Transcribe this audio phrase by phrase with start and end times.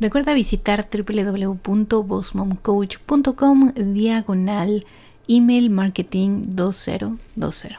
[0.00, 4.86] Recuerda visitar www.bossmomcoach.com diagonal
[5.28, 7.76] email marketing 2020.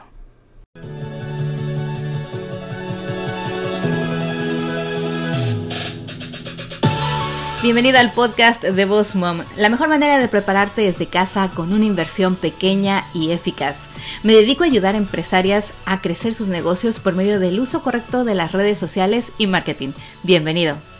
[7.60, 11.84] Bienvenida al podcast de Boss Mom, la mejor manera de prepararte desde casa con una
[11.84, 13.88] inversión pequeña y eficaz.
[14.22, 18.24] Me dedico a ayudar a empresarias a crecer sus negocios por medio del uso correcto
[18.24, 19.90] de las redes sociales y marketing.
[20.22, 20.91] Bienvenido.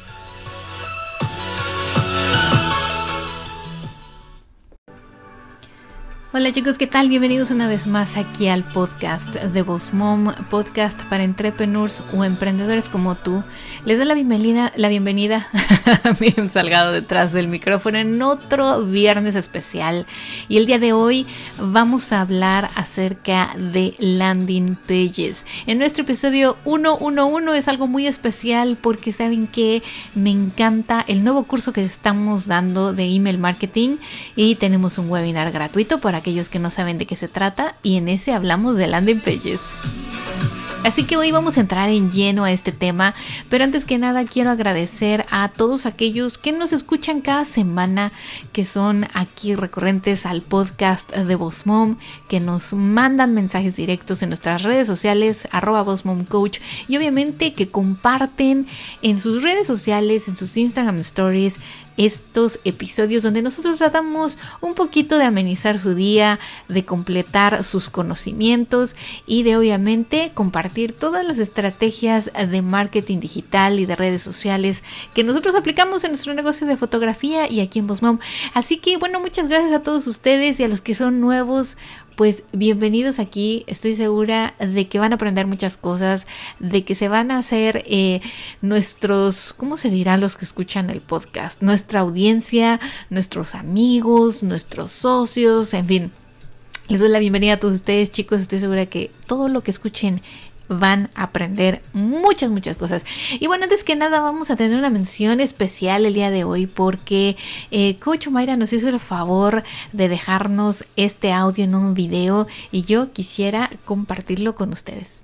[6.35, 7.11] Hola chicos, ¿qué tal?
[7.11, 12.89] Bienvenidos una vez más aquí al podcast de Boss Mom, podcast para entrepreneurs o emprendedores
[12.89, 13.45] como tú.
[13.85, 15.47] Les doy la bienvenida, la bienvenida,
[16.21, 20.07] miren Salgado detrás del micrófono en otro viernes especial.
[20.49, 21.27] Y el día de hoy
[21.61, 25.45] vamos a hablar acerca de landing pages.
[25.67, 29.83] En nuestro episodio 111 es algo muy especial porque saben que
[30.15, 33.99] me encanta el nuevo curso que estamos dando de email marketing
[34.35, 37.97] y tenemos un webinar gratuito para aquellos que no saben de qué se trata y
[37.97, 39.61] en ese hablamos de landing pages.
[40.85, 43.15] Así que hoy vamos a entrar en lleno a este tema,
[43.49, 48.11] pero antes que nada quiero agradecer a todos aquellos que nos escuchan cada semana,
[48.53, 51.99] que son aquí recurrentes al podcast de Boss Mom,
[52.29, 55.85] que nos mandan mensajes directos en nuestras redes sociales, arroba
[56.29, 58.67] Coach, y obviamente que comparten
[59.03, 61.61] en sus redes sociales, en sus Instagram Stories,
[61.97, 68.97] estos episodios donde nosotros tratamos un poquito de amenizar su día, de completar sus conocimientos
[69.27, 75.25] y de obviamente compartir todas las estrategias de marketing digital y de redes sociales que
[75.25, 78.19] nosotros aplicamos en nuestro negocio de fotografía y aquí en Bosmom.
[78.55, 81.77] Así que bueno, muchas gracias a todos ustedes y a los que son nuevos
[82.23, 83.65] pues bienvenidos aquí.
[83.67, 86.29] Estoy segura de que van a aprender muchas cosas,
[86.61, 88.21] de que se van a hacer eh,
[88.61, 91.61] nuestros, ¿cómo se dirá los que escuchan el podcast?
[91.63, 92.79] Nuestra audiencia,
[93.11, 96.13] nuestros amigos, nuestros socios, en fin.
[96.87, 98.39] Les doy la bienvenida a todos ustedes, chicos.
[98.39, 100.23] Estoy segura que todo lo que escuchen
[100.69, 103.05] van a aprender muchas, muchas cosas.
[103.39, 106.67] Y bueno, antes que nada vamos a tener una mención especial el día de hoy
[106.67, 107.37] porque
[107.71, 109.63] eh, Coach Mayra nos hizo el favor
[109.93, 115.23] de dejarnos este audio en un video y yo quisiera compartirlo con ustedes.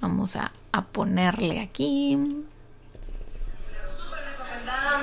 [0.00, 2.18] Vamos a, a ponerle aquí.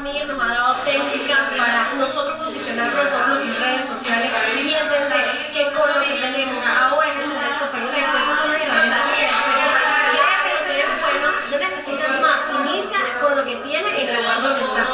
[0.04, 4.32] Miguel nos ha dado técnicas para nosotros posicionarnos en todos los redes sociales
[14.46, 14.93] 我 们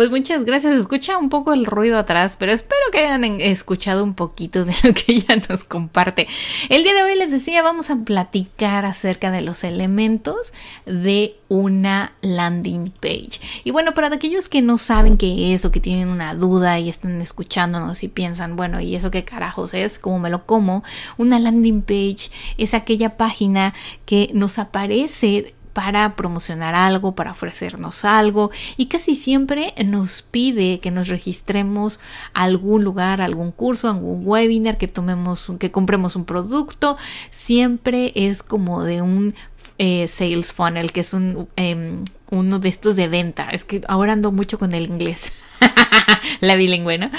[0.00, 0.76] pues muchas gracias.
[0.76, 4.94] Escucha un poco el ruido atrás, pero espero que hayan escuchado un poquito de lo
[4.94, 6.26] que ella nos comparte.
[6.70, 10.54] El día de hoy les decía, vamos a platicar acerca de los elementos
[10.86, 13.40] de una landing page.
[13.62, 16.88] Y bueno, para aquellos que no saben qué es o que tienen una duda y
[16.88, 19.98] están escuchándonos y piensan, bueno, ¿y eso qué carajos es?
[19.98, 20.82] ¿Cómo me lo como?
[21.18, 23.74] Una landing page es aquella página
[24.06, 30.90] que nos aparece para promocionar algo, para ofrecernos algo y casi siempre nos pide que
[30.90, 32.00] nos registremos
[32.34, 36.96] a algún lugar, algún curso, algún webinar, que tomemos, que compremos un producto,
[37.30, 39.34] siempre es como de un
[39.78, 43.48] eh, sales funnel, que es un, em, uno de estos de venta.
[43.50, 45.32] Es que ahora ando mucho con el inglés.
[46.40, 47.10] la bilingüe, ¿no?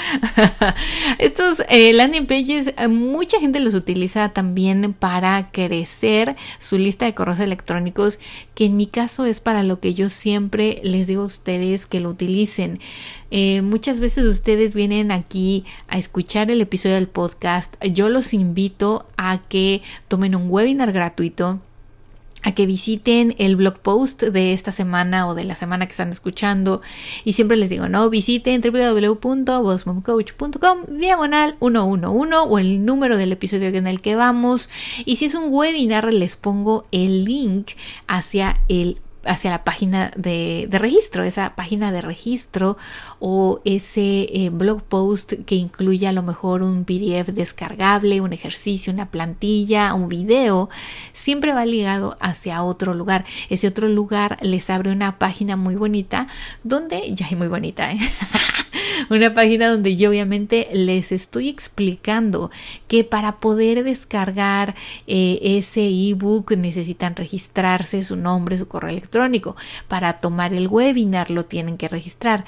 [1.18, 7.14] Estos eh, landing pages, eh, mucha gente los utiliza también para crecer su lista de
[7.14, 8.18] correos electrónicos,
[8.54, 12.00] que en mi caso es para lo que yo siempre les digo a ustedes que
[12.00, 12.80] lo utilicen.
[13.30, 17.74] Eh, muchas veces ustedes vienen aquí a escuchar el episodio del podcast.
[17.84, 21.60] Yo los invito a que tomen un webinar gratuito
[22.42, 26.10] a que visiten el blog post de esta semana o de la semana que están
[26.10, 26.82] escuchando.
[27.24, 33.86] Y siempre les digo, no, visiten www.bossmomcoach.com diagonal 111 o el número del episodio en
[33.86, 34.68] el que vamos.
[35.04, 37.68] Y si es un webinar les pongo el link
[38.06, 42.76] hacia el hacia la página de, registro, esa página de registro
[43.20, 48.92] o ese eh, blog post que incluye a lo mejor un PDF descargable, un ejercicio,
[48.92, 50.68] una plantilla, un video,
[51.12, 53.24] siempre va ligado hacia otro lugar.
[53.48, 56.26] Ese otro lugar les abre una página muy bonita
[56.64, 57.98] donde, ya es muy bonita, ¿eh?
[59.10, 62.50] una página donde yo obviamente les estoy explicando
[62.88, 64.74] que para poder descargar
[65.06, 69.56] eh, ese ebook necesitan registrarse su nombre, su correo electrónico.
[69.88, 72.44] Para tomar el webinar lo tienen que registrar.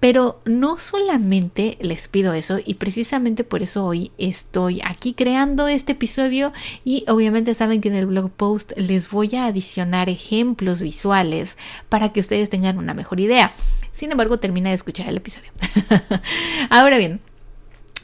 [0.00, 5.92] Pero no solamente les pido eso y precisamente por eso hoy estoy aquí creando este
[5.92, 6.52] episodio
[6.84, 11.58] y obviamente saben que en el blog post les voy a adicionar ejemplos visuales
[11.88, 13.54] para que ustedes tengan una mejor idea.
[13.90, 15.50] Sin embargo, termina de escuchar el episodio.
[16.70, 17.20] Ahora bien,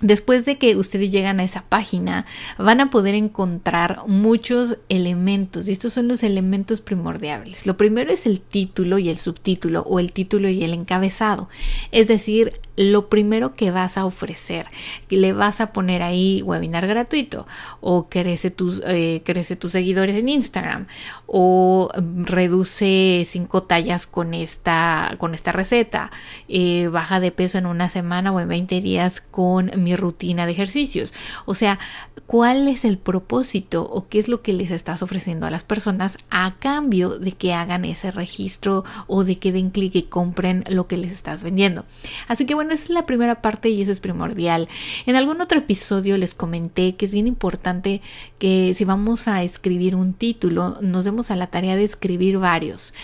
[0.05, 2.27] Después de que ustedes llegan a esa página,
[2.59, 7.65] van a poder encontrar muchos elementos y estos son los elementos primordiales.
[7.65, 11.49] Lo primero es el título y el subtítulo o el título y el encabezado.
[11.91, 14.67] Es decir, lo primero que vas a ofrecer,
[15.09, 17.47] le vas a poner ahí webinar gratuito
[17.81, 20.87] o crece tus, eh, crece tus seguidores en Instagram
[21.27, 26.11] o reduce cinco tallas con esta, con esta receta,
[26.49, 30.53] eh, baja de peso en una semana o en 20 días con mi rutina de
[30.53, 31.15] ejercicios.
[31.47, 31.79] O sea,
[32.27, 36.19] ¿cuál es el propósito o qué es lo que les estás ofreciendo a las personas
[36.31, 40.87] a cambio de que hagan ese registro o de que den clic y compren lo
[40.87, 41.85] que les estás vendiendo?
[42.29, 44.69] Así que bueno, esa es la primera parte y eso es primordial.
[45.07, 48.01] En algún otro episodio les comenté que es bien importante
[48.39, 52.95] que si vamos a escribir un título, nos demos a la tarea de escribir varios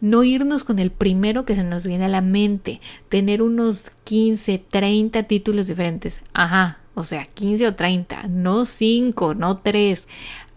[0.00, 4.62] no irnos con el primero que se nos viene a la mente, tener unos 15,
[4.70, 6.22] 30 títulos diferentes.
[6.34, 10.08] Ajá, o sea, 15 o 30, no 5, no 3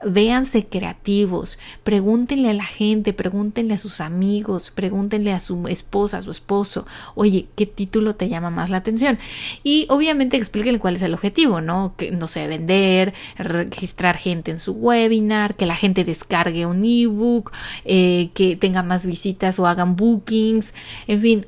[0.03, 6.21] véanse creativos, pregúntenle a la gente, pregúntenle a sus amigos, pregúntenle a su esposa, a
[6.21, 9.19] su esposo, oye, ¿qué título te llama más la atención?
[9.63, 11.95] Y obviamente explíquenle cuál es el objetivo, ¿no?
[11.97, 17.51] Que no sé, vender, registrar gente en su webinar, que la gente descargue un ebook,
[17.83, 20.74] eh, que tenga más visitas o hagan bookings,
[21.07, 21.45] en fin,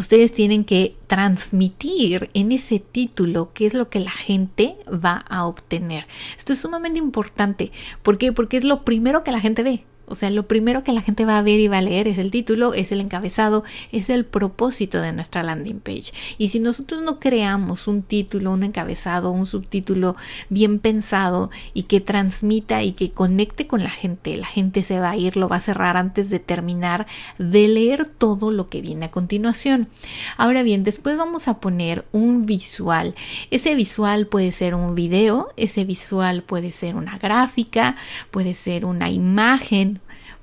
[0.00, 5.46] ustedes tienen que transmitir en ese título qué es lo que la gente va a
[5.46, 6.06] obtener.
[6.36, 7.70] Esto es sumamente importante.
[8.02, 8.32] ¿Por qué?
[8.32, 9.84] Porque es lo primero que la gente ve.
[10.10, 12.18] O sea, lo primero que la gente va a ver y va a leer es
[12.18, 16.12] el título, es el encabezado, es el propósito de nuestra landing page.
[16.36, 20.16] Y si nosotros no creamos un título, un encabezado, un subtítulo
[20.48, 25.10] bien pensado y que transmita y que conecte con la gente, la gente se va
[25.10, 27.06] a ir, lo va a cerrar antes de terminar
[27.38, 29.88] de leer todo lo que viene a continuación.
[30.36, 33.14] Ahora bien, después vamos a poner un visual.
[33.50, 37.96] Ese visual puede ser un video, ese visual puede ser una gráfica,
[38.30, 39.99] puede ser una imagen,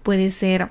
[0.08, 0.70] puede ser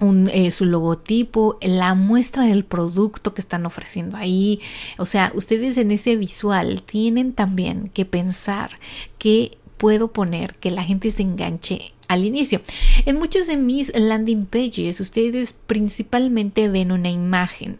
[0.00, 4.60] eh, su logotipo, la muestra del producto que están ofreciendo ahí.
[4.98, 8.78] O sea, ustedes en ese visual tienen también que pensar
[9.18, 12.60] que puedo poner que la gente se enganche al inicio.
[13.04, 17.78] En muchos de mis landing pages ustedes principalmente ven una imagen,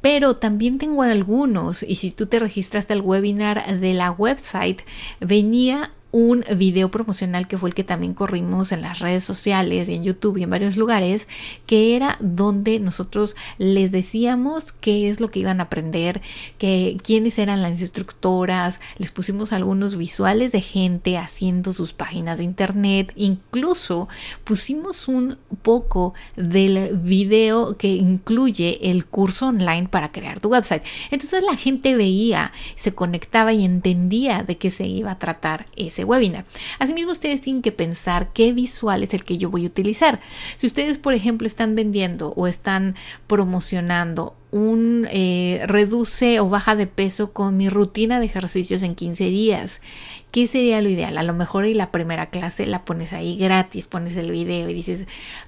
[0.00, 4.80] pero también tengo algunos y si tú te registraste al webinar de la website
[5.20, 10.02] venía un video promocional que fue el que también corrimos en las redes sociales en
[10.02, 11.28] YouTube y en varios lugares,
[11.66, 16.20] que era donde nosotros les decíamos qué es lo que iban a aprender,
[16.58, 22.44] que quiénes eran las instructoras, les pusimos algunos visuales de gente haciendo sus páginas de
[22.44, 24.08] internet, incluso
[24.44, 30.82] pusimos un poco del video que incluye el curso online para crear tu website.
[31.10, 35.99] Entonces la gente veía, se conectaba y entendía de qué se iba a tratar ese
[36.04, 36.44] webinar.
[36.78, 40.20] Asimismo, ustedes tienen que pensar qué visual es el que yo voy a utilizar.
[40.56, 46.86] Si ustedes, por ejemplo, están vendiendo o están promocionando un eh, reduce o baja de
[46.86, 49.82] peso con mi rutina de ejercicios en 15 días.
[50.30, 51.18] ¿Qué sería lo ideal?
[51.18, 54.74] A lo mejor en la primera clase la pones ahí gratis, pones el video y
[54.74, 55.06] dices,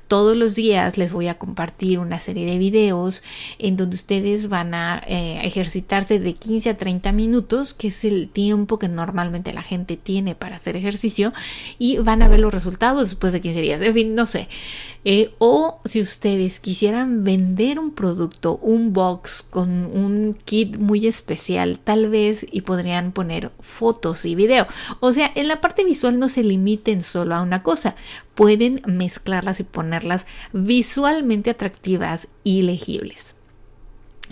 [0.08, 3.22] todos los días les voy a compartir una serie de videos
[3.58, 8.28] en donde ustedes van a eh, ejercitarse de 15 a 30 minutos, que es el
[8.28, 11.32] tiempo que normalmente la gente tiene para hacer ejercicio,
[11.78, 13.82] y van a ver los resultados después de 15 días.
[13.82, 14.48] En fin, no sé.
[15.04, 21.80] Eh, o si ustedes quisieran vender un producto, un box con un kit muy especial,
[21.80, 24.66] tal vez y podrían poner fotos y video.
[25.00, 27.94] O sea, en la parte visual no se limiten solo a una cosa,
[28.34, 33.34] pueden mezclarlas y ponerlas visualmente atractivas y legibles.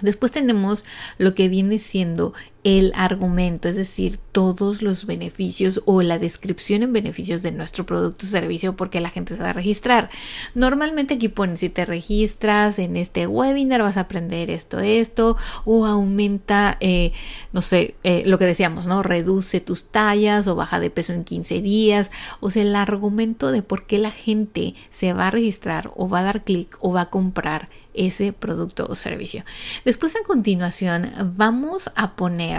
[0.00, 0.84] Después tenemos
[1.18, 2.32] lo que viene siendo
[2.62, 8.26] el argumento, es decir, todos los beneficios o la descripción en beneficios de nuestro producto
[8.26, 10.10] o servicio porque la gente se va a registrar.
[10.54, 15.86] Normalmente aquí ponen si te registras en este webinar vas a aprender esto, esto o
[15.86, 17.12] aumenta, eh,
[17.52, 19.02] no sé, eh, lo que decíamos, ¿no?
[19.02, 22.10] Reduce tus tallas o baja de peso en 15 días.
[22.40, 26.20] O sea, el argumento de por qué la gente se va a registrar o va
[26.20, 29.44] a dar clic o va a comprar ese producto o servicio.
[29.84, 32.49] Después a continuación vamos a poner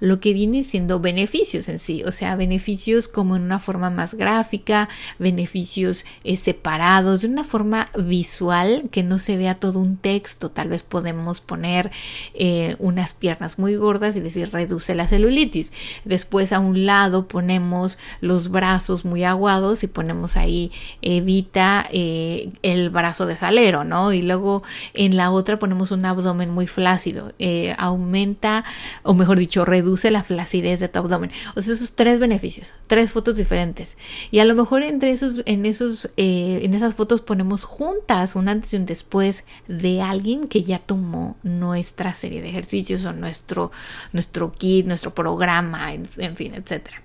[0.00, 4.14] lo que viene siendo beneficios en sí, o sea, beneficios como en una forma más
[4.14, 4.88] gráfica,
[5.18, 10.50] beneficios eh, separados, de una forma visual que no se vea todo un texto.
[10.50, 11.90] Tal vez podemos poner
[12.34, 15.72] eh, unas piernas muy gordas y decir reduce la celulitis.
[16.04, 20.70] Después a un lado ponemos los brazos muy aguados y ponemos ahí
[21.02, 24.12] evita eh, el brazo de salero, ¿no?
[24.12, 24.62] Y luego
[24.94, 27.32] en la otra ponemos un abdomen muy flácido,
[27.76, 28.64] aumenta,
[29.02, 31.30] o mejor dicho, reduce la flacidez de tu abdomen.
[31.54, 33.96] O sea, esos tres beneficios, tres fotos diferentes.
[34.30, 38.48] Y a lo mejor entre esos, en esos, eh, en esas fotos ponemos juntas un
[38.48, 43.70] antes y un después de alguien que ya tomó nuestra serie de ejercicios o nuestro,
[44.12, 47.02] nuestro kit, nuestro programa, en, en fin, etcétera.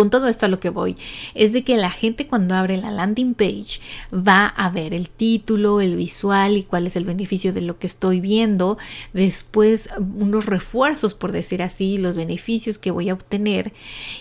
[0.00, 0.96] Con todo esto a lo que voy
[1.34, 3.80] es de que la gente cuando abre la landing page
[4.10, 7.86] va a ver el título, el visual y cuál es el beneficio de lo que
[7.86, 8.78] estoy viendo.
[9.12, 13.74] Después unos refuerzos, por decir así, los beneficios que voy a obtener.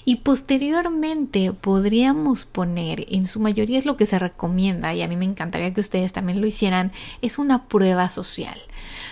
[0.03, 5.15] Y posteriormente podríamos poner, en su mayoría es lo que se recomienda y a mí
[5.15, 8.59] me encantaría que ustedes también lo hicieran, es una prueba social.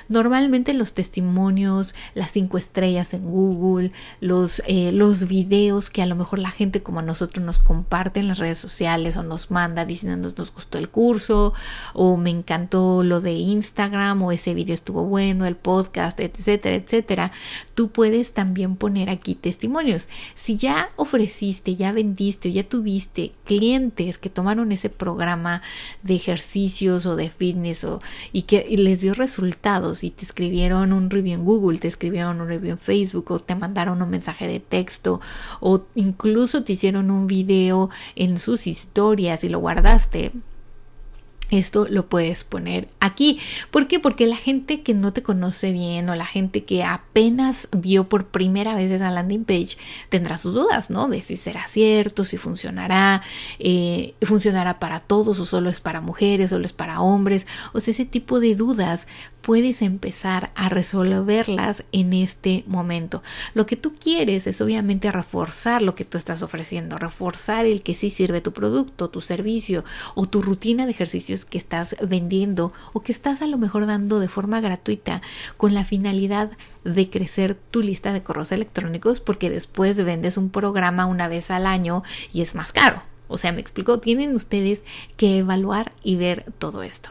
[0.09, 6.15] Normalmente los testimonios, las cinco estrellas en Google, los, eh, los videos que a lo
[6.15, 10.33] mejor la gente como nosotros nos comparte en las redes sociales o nos manda diciendo
[10.37, 11.53] nos gustó el curso
[11.93, 17.31] o me encantó lo de Instagram o ese video estuvo bueno, el podcast, etcétera, etcétera.
[17.75, 20.09] Tú puedes también poner aquí testimonios.
[20.35, 25.61] Si ya ofreciste, ya vendiste o ya tuviste clientes que tomaron ese programa
[26.03, 29.13] de ejercicios o de fitness o, y que les dio
[30.01, 33.55] y te escribieron un review en Google, te escribieron un review en Facebook o te
[33.55, 35.19] mandaron un mensaje de texto
[35.59, 40.31] o incluso te hicieron un video en sus historias y lo guardaste
[41.49, 43.39] esto lo puedes poner aquí.
[43.71, 43.99] ¿Por qué?
[43.99, 48.27] Porque la gente que no te conoce bien o la gente que apenas vio por
[48.27, 49.77] primera vez esa landing page
[50.09, 51.07] tendrá sus dudas, ¿no?
[51.07, 53.21] De si será cierto, si funcionará,
[53.59, 57.47] eh, funcionará para todos o solo es para mujeres, solo es para hombres.
[57.73, 59.07] O sea, ese tipo de dudas
[59.47, 63.23] puedes empezar a resolverlas en este momento.
[63.53, 67.95] Lo que tú quieres es obviamente reforzar lo que tú estás ofreciendo, reforzar el que
[67.95, 69.85] sí sirve tu producto, tu servicio
[70.15, 74.19] o tu rutina de ejercicios que estás vendiendo o que estás a lo mejor dando
[74.19, 75.21] de forma gratuita
[75.57, 76.51] con la finalidad
[76.83, 81.65] de crecer tu lista de correos electrónicos porque después vendes un programa una vez al
[81.65, 82.03] año
[82.33, 83.01] y es más caro.
[83.27, 84.83] O sea, me explico, tienen ustedes
[85.17, 87.09] que evaluar y ver todo esto.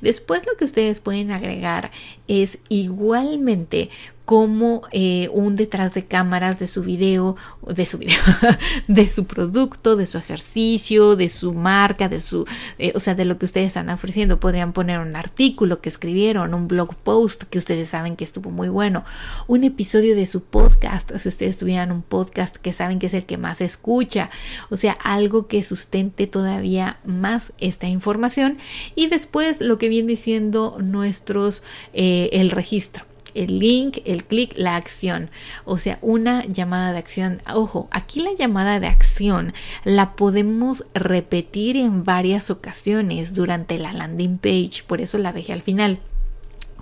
[0.00, 1.90] Después lo que ustedes pueden agregar
[2.28, 3.90] es igualmente
[4.24, 8.18] como eh, un detrás de cámaras de su video, de su video,
[8.88, 12.46] de su producto, de su ejercicio, de su marca, de su,
[12.78, 14.40] eh, o sea, de lo que ustedes están ofreciendo.
[14.40, 18.70] Podrían poner un artículo que escribieron, un blog post que ustedes saben que estuvo muy
[18.70, 19.04] bueno,
[19.46, 23.26] un episodio de su podcast, si ustedes tuvieran un podcast que saben que es el
[23.26, 24.30] que más escucha,
[24.70, 28.56] o sea, algo que sustente todavía más esta información
[28.94, 34.76] y después lo que viene siendo nuestros, eh, el registro el link, el clic, la
[34.76, 35.30] acción.
[35.64, 37.42] O sea, una llamada de acción.
[37.52, 39.52] Ojo, aquí la llamada de acción
[39.84, 44.84] la podemos repetir en varias ocasiones durante la landing page.
[44.86, 45.98] Por eso la dejé al final.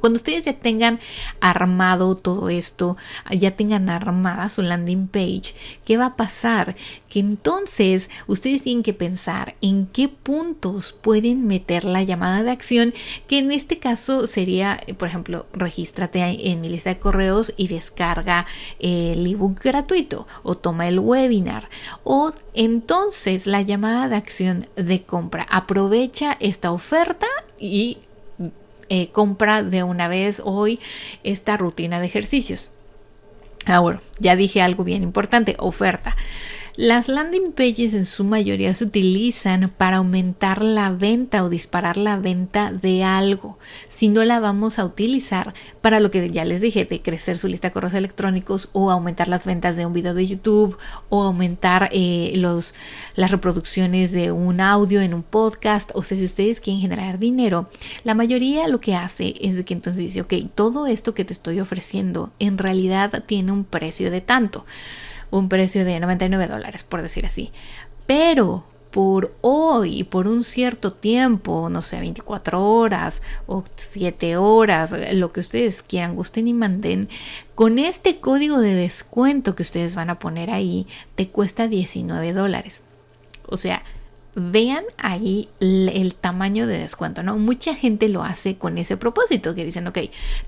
[0.02, 0.98] Cuando ustedes ya tengan
[1.40, 2.96] armado todo esto,
[3.30, 5.54] ya tengan armada su landing page,
[5.84, 6.74] ¿qué va a pasar?
[7.08, 12.92] Que entonces ustedes tienen que pensar en qué puntos pueden meter la llamada de acción,
[13.28, 18.44] que en este caso sería, por ejemplo, regístrate en mi lista de correos y descarga
[18.80, 21.70] el ebook gratuito o toma el webinar.
[22.02, 25.46] O entonces la llamada de acción de compra.
[25.48, 27.98] Aprovecha esta oferta y
[28.94, 30.78] eh, compra de una vez hoy
[31.24, 32.68] esta rutina de ejercicios.
[33.64, 36.14] Ahora, ya dije algo bien importante, oferta.
[36.76, 42.16] Las landing pages en su mayoría se utilizan para aumentar la venta o disparar la
[42.16, 43.58] venta de algo.
[43.88, 45.52] Si no la vamos a utilizar
[45.82, 49.28] para lo que ya les dije, de crecer su lista de correos electrónicos o aumentar
[49.28, 50.78] las ventas de un video de YouTube
[51.10, 52.74] o aumentar eh, los,
[53.16, 55.90] las reproducciones de un audio en un podcast.
[55.92, 57.68] O sea, si ustedes quieren generar dinero,
[58.02, 61.34] la mayoría lo que hace es de que entonces dice, ok, todo esto que te
[61.34, 64.64] estoy ofreciendo en realidad tiene un precio de tanto
[65.32, 67.50] un precio de 99 dólares, por decir así.
[68.06, 75.32] Pero por hoy, por un cierto tiempo, no sé, 24 horas o 7 horas, lo
[75.32, 77.08] que ustedes quieran, gusten y manden,
[77.54, 82.82] con este código de descuento que ustedes van a poner ahí, te cuesta 19 dólares.
[83.48, 83.82] O sea,
[84.34, 87.36] vean ahí el, tamaño de descuento, ¿no?
[87.36, 89.98] Mucha gente lo hace con ese propósito, que dicen, ok,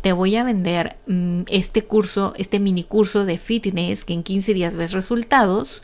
[0.01, 4.55] te voy a vender mm, este curso, este mini curso de fitness que en 15
[4.55, 5.83] días ves resultados,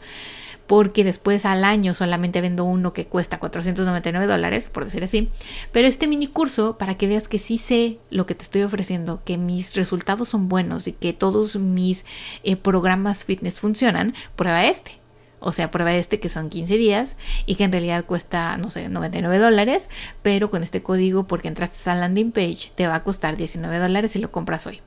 [0.67, 5.29] porque después al año solamente vendo uno que cuesta 499 dólares, por decir así,
[5.73, 9.21] pero este mini curso, para que veas que sí sé lo que te estoy ofreciendo,
[9.25, 12.07] que mis resultados son buenos y que todos mis
[12.45, 15.00] eh, programas fitness funcionan, prueba este
[15.41, 17.17] o sea, prueba este que son 15 días
[17.47, 19.89] y que en realidad cuesta, no sé, 99 dólares,
[20.23, 24.13] pero con este código, porque entraste a landing page, te va a costar 19 dólares
[24.13, 24.81] si lo compras hoy.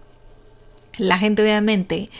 [0.97, 2.11] La gente obviamente,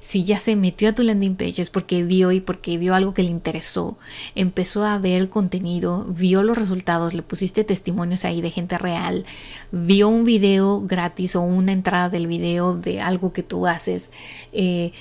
[0.00, 3.12] si ya se metió a tu landing page es porque vio y porque vio algo
[3.12, 3.98] que le interesó,
[4.34, 9.26] empezó a ver el contenido, vio los resultados, le pusiste testimonios ahí de gente real,
[9.70, 14.10] vio un video gratis o una entrada del video de algo que tú haces.
[14.54, 14.92] Eh,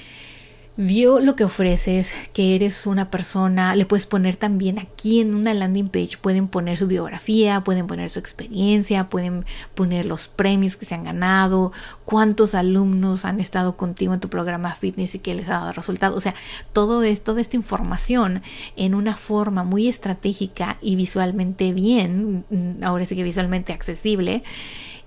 [0.88, 5.54] vio lo que ofreces, que eres una persona, le puedes poner también aquí en una
[5.54, 9.46] landing page, pueden poner su biografía, pueden poner su experiencia, pueden
[9.76, 11.72] poner los premios que se han ganado,
[12.04, 16.18] cuántos alumnos han estado contigo en tu programa fitness y que les ha dado resultado.
[16.18, 16.34] O sea,
[16.74, 18.42] todo esto, toda esta información
[18.76, 24.42] en una forma muy estratégica y visualmente bien, mm, ahora sí que visualmente accesible.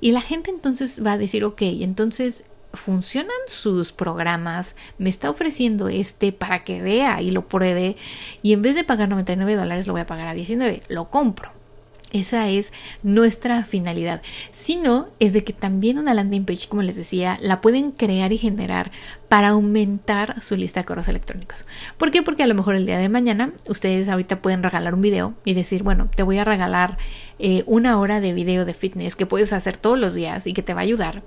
[0.00, 2.44] Y la gente entonces va a decir, ok, entonces
[2.76, 7.96] funcionan sus programas, me está ofreciendo este para que vea y lo pruebe
[8.42, 11.52] y en vez de pagar 99 dólares lo voy a pagar a 19, lo compro.
[12.14, 14.22] Esa es nuestra finalidad.
[14.52, 18.32] Si no, es de que también una landing page, como les decía, la pueden crear
[18.32, 18.92] y generar
[19.28, 21.66] para aumentar su lista de correos electrónicos.
[21.98, 22.22] ¿Por qué?
[22.22, 25.54] Porque a lo mejor el día de mañana ustedes ahorita pueden regalar un video y
[25.54, 26.98] decir, bueno, te voy a regalar
[27.38, 30.62] eh, una hora de video de fitness que puedes hacer todos los días y que
[30.62, 31.22] te va a ayudar.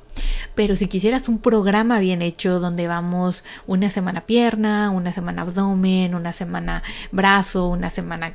[0.55, 6.15] Pero si quisieras un programa bien hecho donde vamos una semana pierna, una semana abdomen,
[6.15, 8.33] una semana brazo, una semana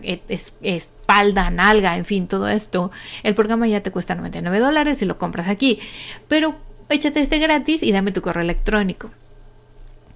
[0.63, 2.91] espalda, nalga, en fin, todo esto,
[3.23, 5.79] el programa ya te cuesta 99 dólares y lo compras aquí.
[6.29, 6.57] Pero
[6.89, 9.11] échate este gratis y dame tu correo electrónico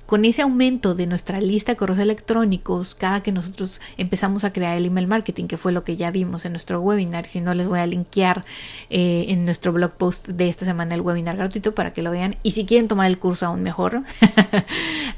[0.07, 4.77] con ese aumento de nuestra lista de correos electrónicos, cada que nosotros empezamos a crear
[4.77, 7.67] el email marketing, que fue lo que ya vimos en nuestro webinar, si no les
[7.67, 8.45] voy a linkear
[8.89, 12.37] eh, en nuestro blog post de esta semana el webinar gratuito para que lo vean
[12.43, 14.03] y si quieren tomar el curso aún mejor.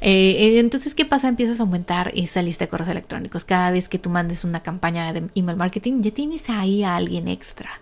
[0.01, 1.27] Eh, entonces, ¿qué pasa?
[1.27, 3.43] Empiezas a aumentar esa lista de correos electrónicos.
[3.43, 7.27] Cada vez que tú mandes una campaña de email marketing, ya tienes ahí a alguien
[7.27, 7.81] extra.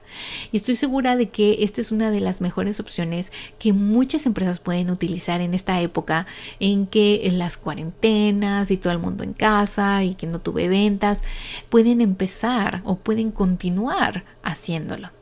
[0.52, 4.60] Y estoy segura de que esta es una de las mejores opciones que muchas empresas
[4.60, 6.26] pueden utilizar en esta época
[6.60, 10.68] en que en las cuarentenas y todo el mundo en casa y que no tuve
[10.68, 11.24] ventas,
[11.70, 15.17] pueden empezar o pueden continuar haciéndolo.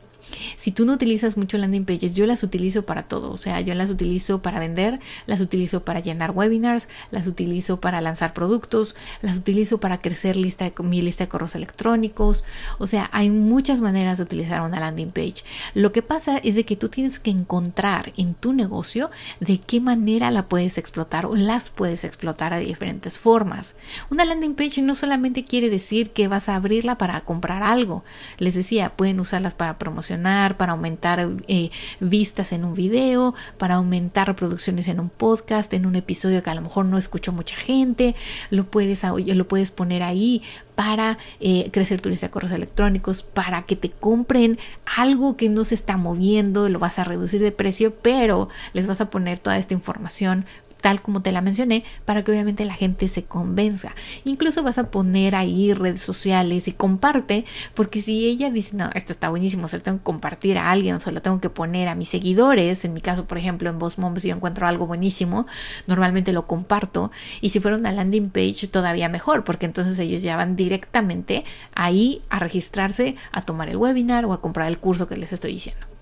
[0.56, 3.32] Si tú no utilizas mucho landing pages, yo las utilizo para todo.
[3.32, 8.02] O sea, yo las utilizo para vender, las utilizo para llenar webinars, las utilizo para
[8.02, 12.44] lanzar productos, las utilizo para crecer mi lista de correos electrónicos.
[12.80, 15.44] O sea, hay muchas maneras de utilizar una landing page.
[15.74, 19.80] Lo que pasa es de que tú tienes que encontrar en tu negocio de qué
[19.80, 23.76] manera la puedes explotar o las puedes explotar de diferentes formas.
[24.10, 28.04] Una landing page no solamente quiere decir que vas a abrirla para comprar algo.
[28.38, 34.28] Les decía, pueden usarlas para promocionar para aumentar eh, vistas en un video, para aumentar
[34.28, 38.16] reproducciones en un podcast, en un episodio que a lo mejor no escuchó mucha gente,
[38.50, 40.42] lo puedes, lo puedes poner ahí
[40.76, 44.60] para eh, crecer tu lista de correos electrónicos, para que te compren
[44.98, 49.02] algo que no se está moviendo, lo vas a reducir de precio, pero les vas
[49.02, 50.46] a poner toda esta información
[50.86, 53.96] tal como te la mencioné, para que obviamente la gente se convenza.
[54.24, 57.44] Incluso vas a poner ahí redes sociales y comparte,
[57.74, 61.02] porque si ella dice, no, esto está buenísimo, se lo tengo que compartir a alguien,
[61.02, 63.98] se lo tengo que poner a mis seguidores, en mi caso, por ejemplo, en Boss
[63.98, 65.48] Mom, si yo encuentro algo buenísimo,
[65.88, 67.10] normalmente lo comparto,
[67.42, 72.22] y si fuera una landing page, todavía mejor, porque entonces ellos ya van directamente ahí
[72.30, 75.95] a registrarse, a tomar el webinar o a comprar el curso que les estoy diciendo.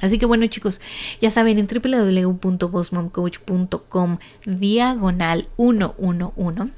[0.00, 0.80] Así que bueno chicos,
[1.20, 6.72] ya saben, en www.bossmomcoach.com diagonal 111,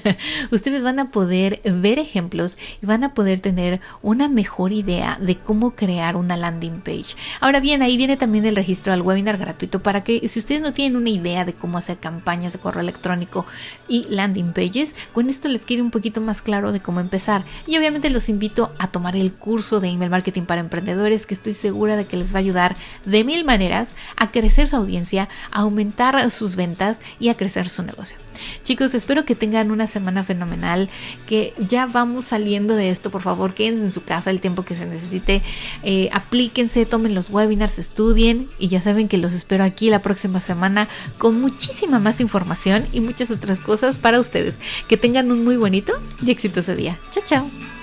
[0.50, 5.36] ustedes van a poder ver ejemplos y van a poder tener una mejor idea de
[5.36, 7.16] cómo crear una landing page.
[7.40, 10.72] Ahora bien, ahí viene también el registro al webinar gratuito para que si ustedes no
[10.72, 13.46] tienen una idea de cómo hacer campañas de correo electrónico
[13.88, 17.44] y landing pages, con esto les quede un poquito más claro de cómo empezar.
[17.66, 21.54] Y obviamente los invito a tomar el curso de email marketing para emprendedores que estoy
[21.54, 22.42] segura de que les va a
[23.04, 27.82] de mil maneras a crecer su audiencia, a aumentar sus ventas y a crecer su
[27.82, 28.16] negocio.
[28.62, 30.88] Chicos, espero que tengan una semana fenomenal,
[31.26, 34.74] que ya vamos saliendo de esto, por favor, quédense en su casa el tiempo que
[34.74, 35.42] se necesite,
[35.82, 40.40] eh, aplíquense, tomen los webinars, estudien y ya saben que los espero aquí la próxima
[40.40, 44.58] semana con muchísima más información y muchas otras cosas para ustedes.
[44.88, 45.92] Que tengan un muy bonito
[46.24, 46.98] y exitoso día.
[47.10, 47.79] Chao, chao.